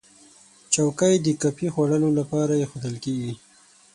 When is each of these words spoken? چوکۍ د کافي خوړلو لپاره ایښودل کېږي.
چوکۍ 0.73 1.13
د 1.21 1.27
کافي 1.41 1.67
خوړلو 1.73 2.09
لپاره 2.19 2.53
ایښودل 2.55 2.95
کېږي. 3.03 3.33